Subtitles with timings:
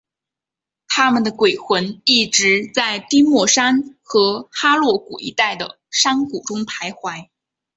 [0.87, 7.27] 他们的鬼魂一直在丁默山和哈洛谷一带的山谷中徘徊。